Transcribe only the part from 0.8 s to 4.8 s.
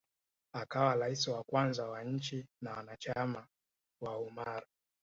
rais wa kwanza wa nchi na wanachama wa Ummar